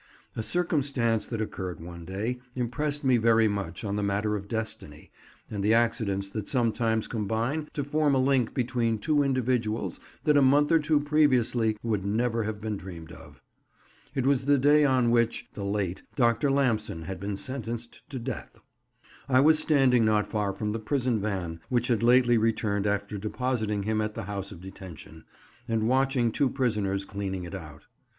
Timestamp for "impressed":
2.55-3.03